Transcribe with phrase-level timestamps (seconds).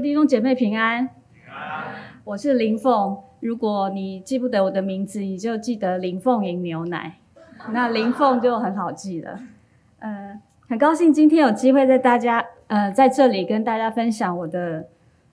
[0.00, 1.06] 弟兄姐妹平安。
[1.34, 1.94] 平安。
[2.24, 7.18] 我是林凤，如果你记不得我的名字，你就记得林凤营牛奶，
[7.72, 9.40] 那林凤就很好记了。
[9.98, 14.86] 呃，很高兴今天有机会在大家呃在这里跟大家分享我的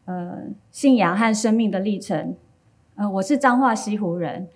[0.06, 2.36] 呃信仰和生命的历程。
[2.96, 4.50] 呃，我是彰化西湖人，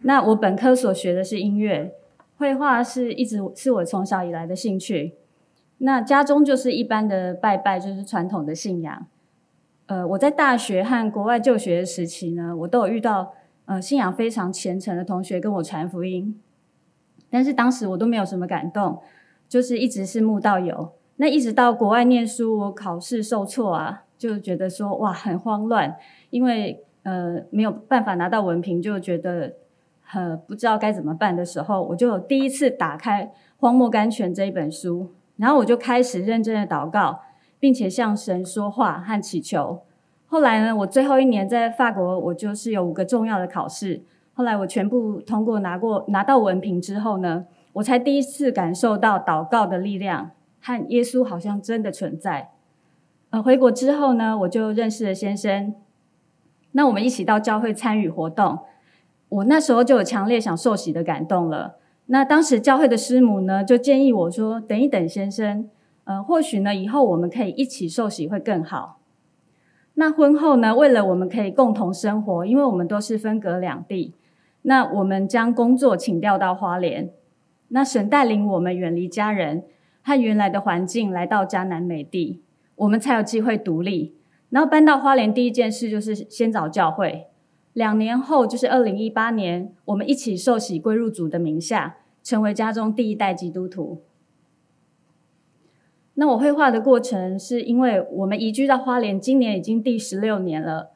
[0.00, 1.92] 那我本科所学的是音乐，
[2.38, 5.14] 绘画是一直是我从小以来的兴趣。
[5.78, 9.06] 那家中就是一般的拜拜，就是传统的信仰。
[9.86, 13.34] 呃，我在大学和国外就学的时期呢，我都有遇到
[13.66, 16.40] 呃信仰非常虔诚的同学跟我传福音，
[17.28, 19.00] 但是当时我都没有什么感动，
[19.48, 20.92] 就是一直是慕道友。
[21.16, 25.96] 那一直到国外念书，我考试受挫啊，就觉得说哇很慌乱，
[26.30, 29.54] 因为呃没有办法拿到文凭，就觉得、
[30.12, 33.26] 呃、不知道该怎么办的时候，我就第一次打开
[33.58, 35.10] 《荒漠甘泉》这一本书。
[35.36, 37.20] 然后我就开始认真的祷告，
[37.64, 39.80] 并且向神说话和祈求。
[40.26, 44.02] 后来呢，我最后一年在法国，我就是有五个重要的考试。
[44.34, 52.50] 后来我全部通过，拿过拿到文凭之后呢，我才第一次感受到祷告的力量和耶稣好像真的存在。
[53.30, 55.74] 呃，回国之后呢，我就认识了先生。
[56.72, 58.58] 那我们一起到教会参与活动，
[59.30, 61.76] 我那时候就有强烈想受洗的感动了。
[62.08, 65.70] 那当时教会的师母呢，就建议我说：“等一等，先生，
[66.04, 69.00] 呃，或许呢，以后我们可以一起受洗会更好。”
[69.96, 74.14] 那婚后呢，为了我们可以共同生活，因为我们都是分隔两地，
[74.62, 77.10] 那我们将工作请调到花莲。
[77.68, 79.64] 那神带领我们远离家人
[80.02, 82.42] 和原来的环境，来到迦南美地，
[82.74, 84.16] 我们才有机会独立。
[84.50, 87.26] 然后搬到花莲，第一件事就是先找教会。
[87.72, 94.02] 两年后，就是二零一八年，我们一起受洗归入主的名下，成为家中第一代基督徒。
[96.14, 100.90] 那我绘画的过程，是因为我们移居到花莲，今年已经第十六年了。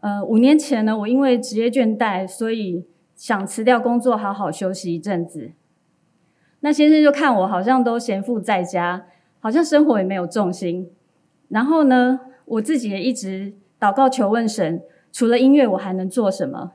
[0.00, 5.52] 呃，五年前呢，我因为职业倦怠，所以想辞掉工作，好好休息一阵子。
[6.60, 9.06] 那先生就看我好像都闲赋在家，
[9.40, 10.90] 好像生活也没有重心。
[11.48, 14.82] 然后呢，我自己也一直祷告求问神。
[15.12, 16.72] 除了音乐，我还能做什么？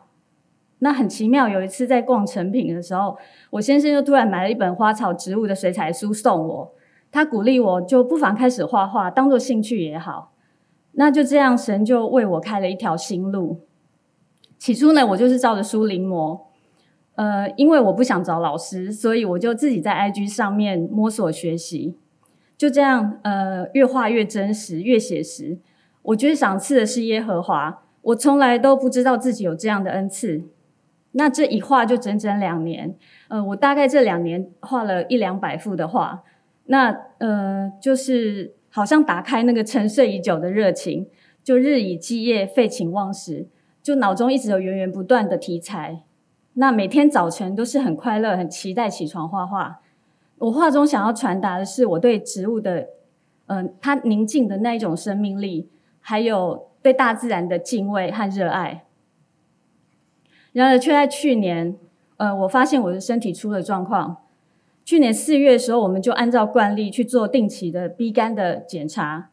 [0.79, 3.17] 那很奇妙，有一次在逛成品的时候，
[3.49, 6.73] 我先生就突然买了一本花草植物的水彩书送我。
[7.17, 10.33] 他鼓励我，就不妨开始画画，当做兴趣也好。
[10.91, 13.61] 那就这样，神就为我开了一条新路。
[14.59, 16.41] 起初呢，我就是照着书临摹，
[17.15, 21.97] 呃，因为我不想找老师，所以我就自己在 IG 上面摸索学习。
[22.55, 25.57] 就这样，呃，越画越真实，越写实。
[26.03, 27.81] 我觉得赏赐的是耶和华。
[28.03, 30.43] 我从来都不知道自己有这样的恩赐，
[31.13, 32.95] 那这一画就整整两年。
[33.29, 36.23] 呃，我大概这两年画了一两百幅的画，
[36.67, 41.09] 那呃，就是好像打开那个沉睡已久的热情，
[41.43, 43.47] 就日以继夜，废寝忘食，
[43.83, 46.03] 就脑中一直有源源不断的题材。
[46.53, 49.81] 那每天早晨都是很快乐、很期待起床画画。
[50.37, 52.87] 我画中想要传达的是我对植物的，
[53.47, 56.67] 嗯、它宁静的那一种生命力，还有。
[56.79, 58.85] 对大自然的敬畏和热爱，
[60.53, 61.75] 然而却在去年，
[62.15, 64.17] 呃，我发现我的身体出了状况。
[64.87, 69.31] 去年四月的时候，我们就按照惯例去做定期的 B 肝的检查，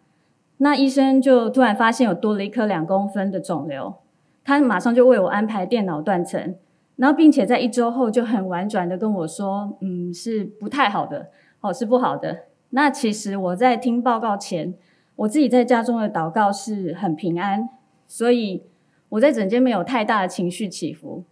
[0.56, 3.94] 那医生就突然发现有多了一颗两公分的肿瘤，
[4.42, 6.56] 他马上就为我安排电脑断层，
[6.96, 11.28] 然后并且在一周后就很婉转的跟我说，嗯，是不太好的，
[11.60, 12.46] 哦，是不好的。
[12.70, 14.74] 那其实我在听报告前。
[15.16, 17.68] 我自己在家中的祷告是很平安，
[18.08, 18.64] 所以
[19.10, 21.22] 我在诊间没有太大的情绪起伏，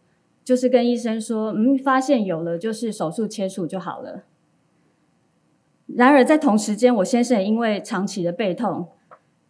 [0.45, 4.25] 就是跟医生说，嗯，发现有了，就是手术切除就好了。
[5.87, 8.89] 然而在同时间，我先生也因为长期的背痛，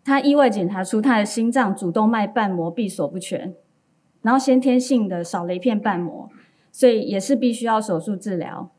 [0.04, 3.54] 他意外检查出他的心脏主动脉瓣膜闭锁不全，
[4.22, 6.28] 然后先天性的少了一片瓣膜，
[6.72, 8.70] 所以也是必须要手术治疗。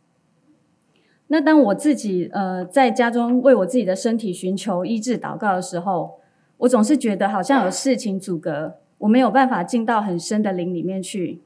[1.28, 6.20] 那当我自己呃在家中为我自己的身体寻求医治祷告的时候，
[6.58, 11.42] 我总是觉得好像有事情阻隔，我没有办法进到很深的灵里面去。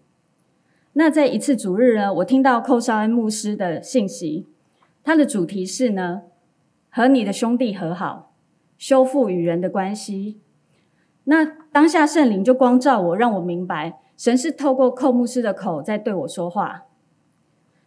[0.99, 4.47] 那在一次主日呢，我听到寇绍恩牧师的信息，
[5.03, 6.23] 他的主题是呢，
[6.89, 8.33] 和你的兄弟和好，
[8.79, 10.39] 修复与人的关系。
[11.25, 16.85] 那当下圣灵就光照我，让我明白神是透过寇牧师的口在对我说话。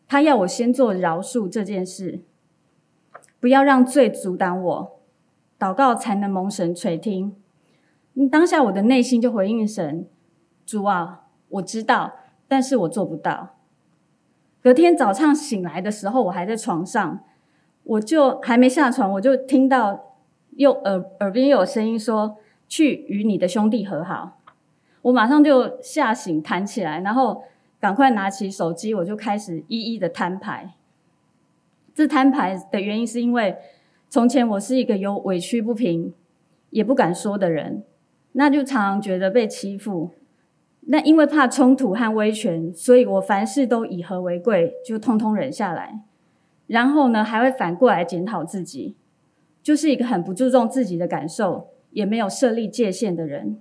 [0.07, 2.21] 他要我先做饶恕这件事，
[3.41, 5.01] 不要让罪阻挡我，
[5.59, 7.35] 祷告才能蒙神垂听。
[8.31, 10.07] 当下我的内心就回应神：
[10.65, 12.13] 主啊，我知道，
[12.51, 13.55] 但是我做不到。
[14.61, 17.21] 隔天早上醒来的时候，我还在床上，
[17.85, 20.17] 我就还没下床，我就听到
[20.57, 24.39] 又耳耳边又有声音说：去与你的兄弟和好。”
[25.03, 27.45] 我马上就吓醒，弹起来，然后
[27.79, 30.75] 赶快拿起手机，我就开始一一的摊牌。
[31.95, 33.57] 这摊牌的原因是因为，
[34.09, 36.13] 从前我是一个有委屈不平，
[36.71, 37.85] 也不敢说的人，
[38.33, 40.11] 那就常常觉得被欺负。
[40.93, 46.01] 那因为怕冲突和威权，所以我凡事都以和为贵，就通通忍下来。
[46.67, 48.97] 然后呢，还会反过来检讨自己，
[49.63, 53.61] 就是一个很不注重自己的感受，也没有设立界限的人。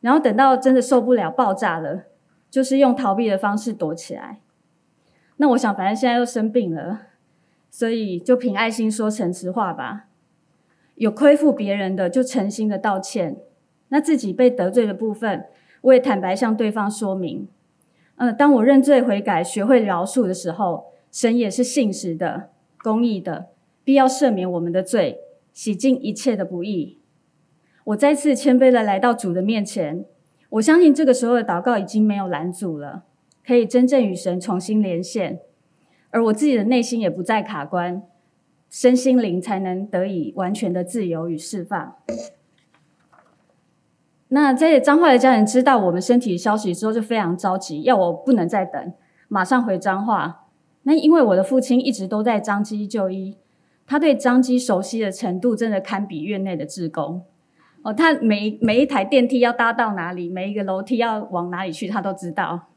[0.00, 2.06] 然后等到真的受不了爆炸了，
[2.50, 4.40] 就是用逃避的方式躲起来。
[5.36, 7.02] 那我想，反正现在又生病了，
[7.70, 10.06] 所以就凭爱心说诚实话吧。
[10.96, 13.36] 有亏负别人的，就诚心的道歉。
[13.90, 15.46] 那自己被得罪的部分，
[15.82, 17.48] 我也坦白向对方说明。
[18.16, 22.50] 呃，当我认罪悔改、学会饶恕的时候，神也是信实的、
[22.82, 23.46] 公义的，
[23.82, 25.20] 必要赦免我们的罪，
[25.52, 26.98] 洗净一切的不义。
[27.84, 30.04] 我再次谦卑的来到主的面前，
[30.50, 33.04] 我相信这个时候的祷告已经没有拦阻了，
[33.44, 35.40] 可以真正与神重新连线，
[36.10, 38.02] 而我自己的内心也不再卡关，
[38.68, 41.96] 身心灵才能得以完全的自由与释放。
[44.32, 48.92] 那在彰化的家人知道我们身体消息之后，就非常着急，要我不能再等，
[49.28, 50.46] 马上回彰化。
[50.84, 53.36] 那因为我的父亲一直都在彰基就医，
[53.86, 57.22] 他对彰基熟悉的程度真的堪比院内的志工。
[57.82, 62.68] 哦，他每每一台电梯要搭到哪里，每一个楼梯要往哪里去，他都知道。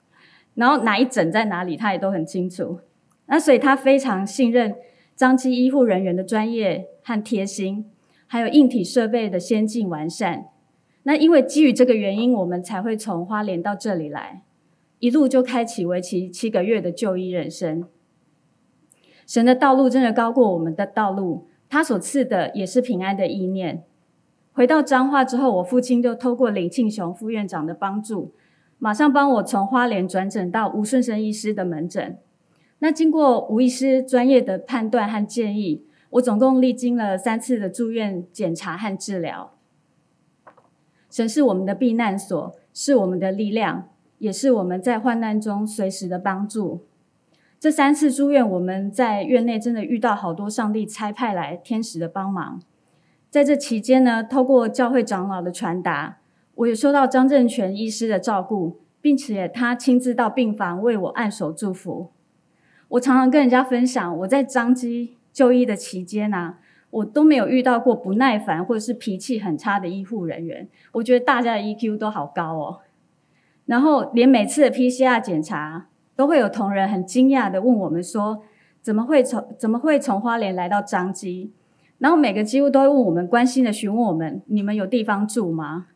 [0.55, 2.79] 然后哪一诊在哪里，他也都很清楚。
[3.27, 4.75] 那所以他非常信任
[5.15, 7.85] 彰基医护人员的专业和贴心，
[8.25, 10.45] 还有硬体设备的先进完善。
[11.03, 14.41] 那因为基于这个原因，我们才会从花莲到这里来，
[15.00, 17.85] 一路就开启为期七个月的就医人生。
[19.25, 23.83] 神的道路真的高过我们的道路，他所赐的也是平安的意念。
[24.53, 28.31] 回到彰化之后，我父亲就透过林庆雄副院长的帮助，
[28.79, 32.17] 马上帮我从花莲转诊到吴顺生医师的门诊。
[32.79, 39.53] 那经过吴医师专业的判断和建议，我总共历经了三次的住院检查和治疗。
[41.13, 43.88] 神是我们的避难所，是我们的力量，
[44.18, 46.88] 也是我们在患难中随时的帮助。
[47.60, 52.60] 这三次住院，我们在院内真的遇到好多上帝差派来天使的帮忙。
[53.30, 56.18] 在这期间呢，透过教会长老的传达，
[56.56, 62.10] 我也收到张正全医师的照顾，并且他亲自到病房为我按手祝福。
[62.88, 66.56] 我常常跟人家分享，我在张基就医的期间呢、
[66.93, 72.79] 我都没有遇到过不耐烦或者是脾气很差的医护人员，我觉得大家的 EQ 都好高哦。
[73.65, 78.43] 然后连每次的 PCR 检查，都会有同仁很惊讶的问我们说，
[78.81, 81.51] 怎么会从怎么会从花莲来到彰基？
[81.97, 85.87] 然后每个几乎都会问我们，关心的询问我们，你们有地方住吗？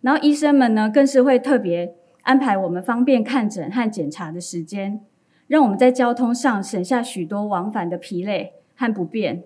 [0.00, 5.00] 然后医生们呢，更是会特别安排我们方便看诊和检查的时间，
[5.46, 9.42] 让我们在交通上省下许多往返的疲累和不便。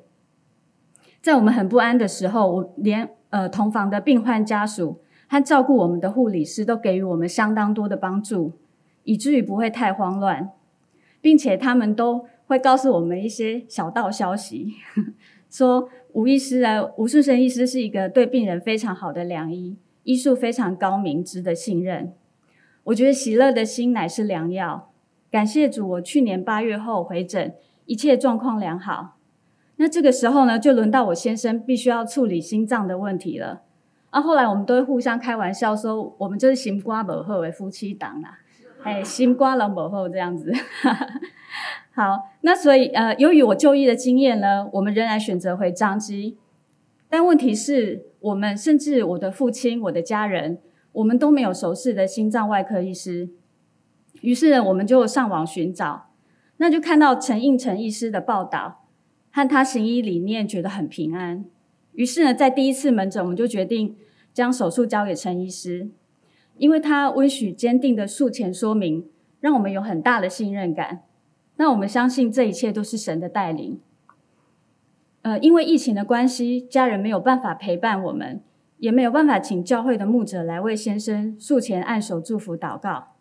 [1.25, 8.53] 在我们很不安的时候，我连呃同房的病患家属和照顾我们的护理师都给予我们相当多的帮助，
[9.05, 10.51] 以至于不会太慌乱，
[11.23, 14.75] 并且他们都会告诉我们一些小道消息，
[15.49, 22.13] 说吴医师啊，吴顺生医师是一个对病人非常好的良医，医术非常高明，值得信任。
[22.85, 24.91] 我觉得喜乐的心乃是良药，
[25.31, 27.55] 感谢主，我去年八月后回诊，
[27.87, 29.14] 一切状况良好。
[29.77, 33.63] 那这个时候呢，就轮到我先生必须要处理心脏的问题了。
[34.11, 38.39] 啊，后来我们都会互相开玩笑说，我们就是心瓜不好的夫妻档啦，
[38.85, 40.53] 哎，心肝拢不好这样子。
[41.93, 46.39] 好，那所以呃，由于我就医的经验呢，我们仍然选择回彰基。
[47.09, 50.59] 但问题是我们甚至我的父亲、我的家人，
[50.93, 53.31] 我们都没有熟识的心脏外科医师。
[54.21, 56.07] 于是呢，我们就上网寻找，
[56.59, 58.84] 那就看到陈应成医师的报道。
[59.35, 61.45] 和他行医理念觉得很平安，
[61.95, 63.97] 于是呢，在第一次门诊，我们就决定
[64.33, 65.91] 将手术交给陈医师，
[66.57, 69.09] 因为他温许坚定的术前说明，
[69.41, 71.03] 让我们有很大的信任感。
[71.57, 73.81] 那我们相信这一切都是神的带领。
[75.23, 78.41] 呃，因为疫情的关系，家人没有办法陪伴我们，
[78.79, 83.17] 也没有办法请教会的牧者来为先生术前按手祝福祷告。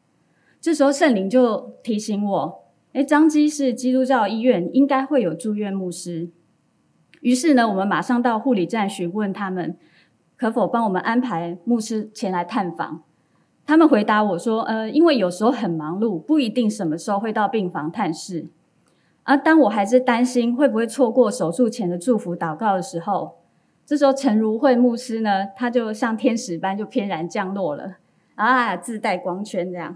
[0.61, 2.62] 这时候圣灵就提醒我。
[2.93, 6.29] 诶，彰基是基督教医院，应该会有住院牧师。
[7.21, 9.77] 于是呢，我们马上到护理站询问他们，
[10.37, 13.01] 可否帮我们安排牧师前来探访。
[13.65, 18.47] 他们回答我说：“呃，因为有时候很忙碌，不一定什么时候会到病房探视。”
[19.23, 23.37] 而当我还是担心会不会错过手术前的祝福祷告的时候，
[23.85, 27.95] 这时候陈如慧牧师呢，他就像天使般就翩然降落了，
[28.35, 29.95] 啊，自带光圈这样。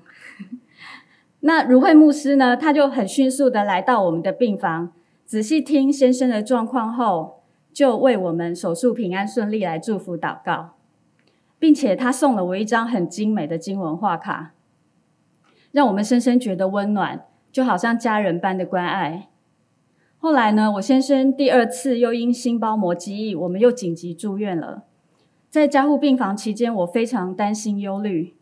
[1.47, 4.91] 那如慧牧师呢，他就很迅速的来到我们的病房，
[5.23, 7.39] 仔细听先生的状况后，
[7.71, 10.71] 就为我们手术平安顺利来祝福祷告，
[11.57, 14.51] 并且他送了我一张很精美的经文画卡，
[15.71, 19.29] 让我们深深觉得温暖，就好像家人般的关爱。
[20.17, 24.83] 后来呢，我先生第二次又因心包膜积液，我们又紧急住院了。
[25.49, 28.35] 在加护病房期间，我非常担心忧虑。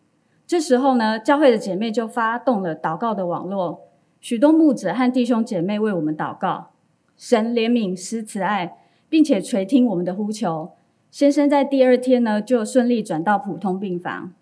[0.47, 3.81] 这时候呢，教会的姐妹就发动了祷告的网络，
[4.21, 6.71] 许多牧者和弟兄姐妹为我们祷告，
[7.17, 8.77] 神怜悯施慈爱，
[9.09, 10.71] 并且垂听我们的呼求。
[11.09, 14.33] 先生在第二天呢，就顺利转到普通病房。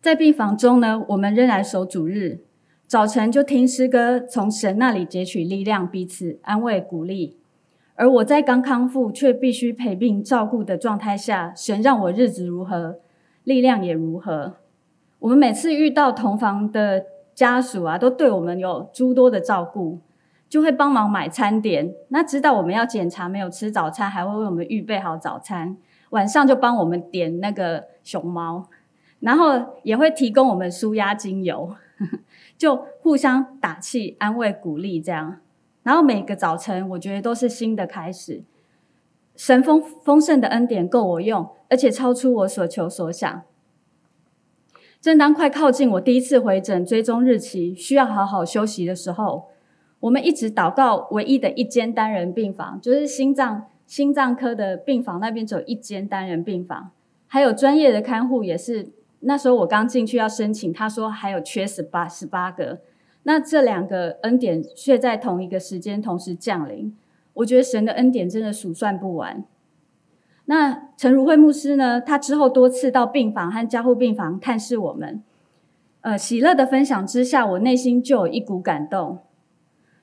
[0.00, 2.44] 在病房中呢，我们仍然守主日。
[2.86, 7.36] 早晨就听诗歌，从神那里截取力量，彼此安慰鼓励。
[7.96, 13.00] 而我在刚康复却必须陪病照顾的状态下，神让我日子如何，
[13.42, 14.58] 力量也如何。
[15.18, 19.98] 我们每次遇到同房的家属啊，都对我们有诸多的照顾，
[20.48, 21.94] 就会帮忙买餐点。
[22.08, 25.76] 那知道我们要检查没有吃早餐，还会为我们预备好早餐。
[26.10, 28.68] 晚上就帮我们点那个熊猫，
[29.20, 31.74] 然后也会提供我们舒压精油。
[32.58, 35.38] 就互相打气、安慰、鼓励这样，
[35.82, 38.42] 然后每个早晨，我觉得都是新的开始。
[39.34, 43.42] 神丰丰盛的恩典够我用，而且超出我所求所想。
[45.06, 49.44] 正当快靠近我第一次回诊追踪日期，需要好好休息的时候，
[50.00, 56.90] 我们一直祷告，唯一的一间单人病房，就是心脏心脏科的病房那边只有一间单人病房，
[57.28, 58.88] 还有专业的看护也是。
[59.20, 62.80] 那时候我刚进去要申请，他说还有缺十八十八个，
[63.22, 66.92] 那这两个恩典却在同一个时间同时降临，
[67.34, 69.44] 我觉得神的恩典真的数算不完。
[70.46, 72.00] 那陈如慧牧师呢？
[72.00, 75.22] 他之后多次到病房和加护病房探视我们，
[76.00, 79.18] 呃，喜乐的分享之下，我内心就有一股感动，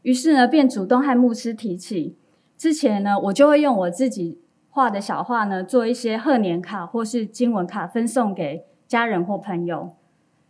[0.04, 2.16] 于是呢，便主动和牧师提起。
[2.58, 8.66] 之前呢，我就会用我自己画的小画呢，做一些贺年卡或是经文卡分送给。
[8.86, 9.96] 家人或朋友，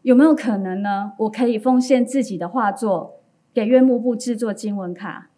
[0.01, 1.13] 有没有可能呢？
[1.19, 3.21] 我可以奉献自己的画作
[3.53, 5.29] 给院牧部制作经文卡，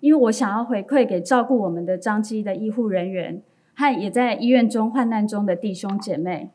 [0.00, 3.42] 因为我想要回馈给照顾我们的彰基的医护人员
[3.74, 6.50] 和也在医院中患难中的弟兄姐妹。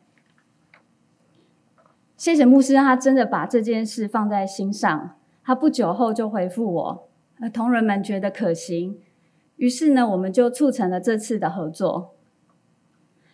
[2.16, 5.16] 谢谢牧师，他真的把这件事放在心上。
[5.44, 7.10] 他不久后就回复我，
[7.54, 9.00] 同仁们觉得可行，
[9.56, 12.16] 于是呢，我们就促成了这次的合作。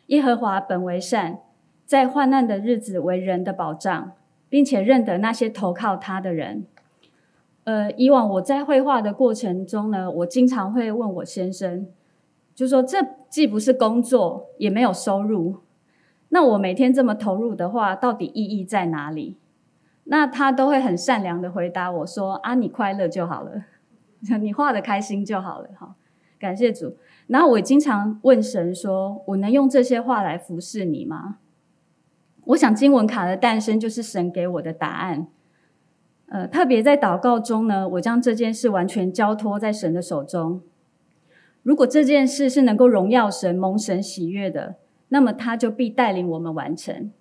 [0.07, 1.39] 耶和华本为善。
[1.85, 4.13] 在患难的日子为人的保障，
[4.47, 6.65] 并且认得那些投靠他的人。
[7.65, 11.85] 呃，以往我在绘画的过程中呢，我经常会问我先生，
[12.55, 15.57] 就说这既不是工作，也没有收入，
[16.29, 19.37] 那我每天这么投入的话，到底意义在哪里？
[20.05, 23.65] 那他都会很善良的回答我说：“啊，你快乐就好了，
[24.41, 25.95] 你画得开心就好了。”哈，
[26.37, 26.97] 感谢主。
[27.27, 31.37] 然后我经常问神说：“我能用这些话来服侍你吗？”
[32.47, 35.27] 我想经文卡的诞生就是神给我的答案。
[36.27, 40.61] 呃，特别在祷告中呢，我将这件事完全交托在神的手中。
[41.63, 44.75] 如果这件事是能够荣耀神、蒙神喜悦的，
[45.07, 47.11] 那么他就必带领我们完成。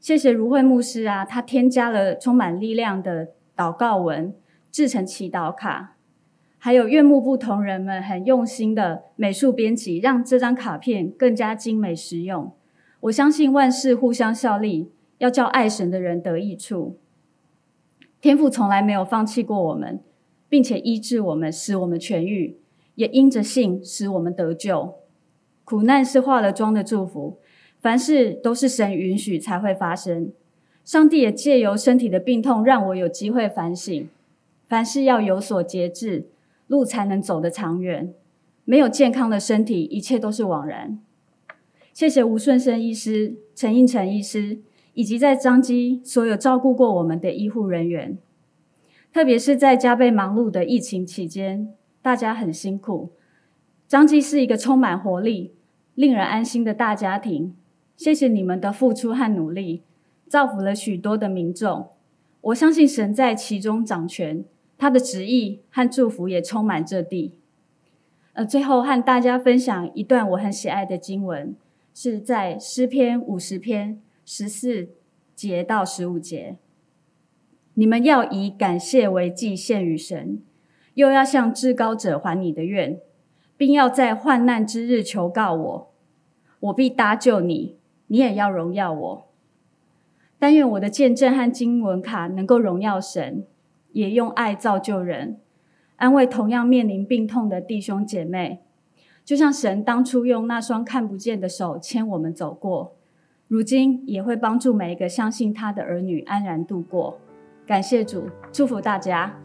[0.00, 4.34] 谢谢如慧牧师啊，他添加了充满力量的祷告文，
[4.70, 5.96] 制成祈祷卡，
[6.58, 12.52] 还有院牧部同仁们很用心的美术编辑，让这张卡片更加精美实用。
[13.00, 16.98] 我相信万事互相效力，要叫爱神的人得益处。
[18.20, 20.00] 天父从来没有放弃过我们，
[20.48, 22.58] 并且医治我们，使我们痊愈，
[22.98, 24.96] 也因着信使我们得救。
[25.62, 27.38] 苦难是化了妆的祝福，
[27.80, 30.32] 凡事都是神允许才会发生。
[30.84, 34.08] 上帝也借由身体的病痛，让我有机会反省，
[34.66, 36.26] 凡事要有所节制，
[36.66, 38.12] 路才能走得长远。
[38.64, 40.98] 没有健康的身体，一切都是枉然。
[41.94, 44.58] 谢谢吴顺生医师、陈应成医师，
[44.94, 48.18] 以及在彰基所有照顾过我们的医护人员。
[49.12, 51.72] 特别是在加倍忙碌的疫情期间，
[52.08, 53.10] 大家很辛苦。
[53.86, 55.52] 彰基是一个充满活力、
[55.94, 57.54] 令人安心的大家庭。
[57.98, 59.82] 谢谢你们的付出和努力，
[60.26, 61.90] 造福了许多的民众。
[62.40, 64.42] 我相信神在其中掌权，
[64.78, 67.34] 他的旨意和祝福也充满这地。
[68.32, 71.54] 呃，最后和大家分享一段我很喜爱的经文。
[71.92, 74.88] 是在诗篇五十篇十四
[75.34, 76.56] 节到十五节，
[77.74, 80.40] 你们要以感谢为祭献与神，
[80.98, 82.98] 又要向至高者还你的愿，
[83.56, 85.92] 并要在患难之日求告我，
[86.58, 87.78] 我必搭救你，
[88.08, 89.28] 你也要荣耀我。
[90.40, 93.46] 但愿我的见证和经文卡能够荣耀神，
[93.92, 95.38] 也用爱造就人，
[95.94, 98.64] 安慰同样面临病痛的弟兄姐妹。
[99.24, 102.96] 就像神当初用那双看不见的手牵我们走过，
[103.46, 107.20] 如今也会帮助每一个相信他的儿女安然度过。
[107.64, 109.38] 感谢主，祝福大家。